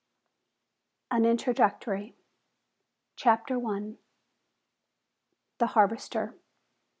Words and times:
_An 1.15 1.25
Introductory. 1.25 2.15
CHAPTER 3.17 3.63
I. 3.63 3.97
"The 5.59 5.67
Harvester." 5.67 6.33